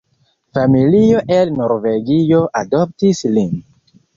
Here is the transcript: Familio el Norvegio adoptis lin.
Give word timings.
Familio 0.57 1.19
el 1.35 1.53
Norvegio 1.59 2.41
adoptis 2.63 3.25
lin. 3.37 3.57